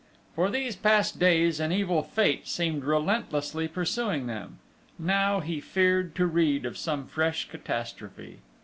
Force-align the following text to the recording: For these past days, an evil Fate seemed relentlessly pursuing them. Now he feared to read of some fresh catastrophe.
For 0.33 0.49
these 0.49 0.75
past 0.75 1.19
days, 1.19 1.59
an 1.59 1.71
evil 1.71 2.01
Fate 2.01 2.47
seemed 2.47 2.83
relentlessly 2.85 3.67
pursuing 3.67 4.25
them. 4.25 4.57
Now 4.97 5.41
he 5.41 5.61
feared 5.61 6.15
to 6.15 6.25
read 6.25 6.65
of 6.65 6.75
some 6.75 7.05
fresh 7.05 7.47
catastrophe. 7.47 8.39